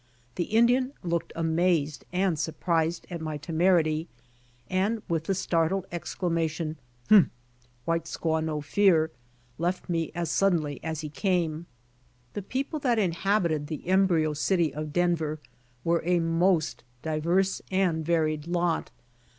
[0.33, 4.07] The Indian looked amazed and surprised at my temerity,
[4.67, 6.77] and with the startled exclamation,
[7.09, 7.29] "Humph,
[7.85, 9.11] white squaw no fear,"
[9.59, 11.67] left me as suddenly as he came.
[12.33, 15.37] The people that inhabited the embryo city of Denver
[15.83, 18.89] were a most diverse and varied lot.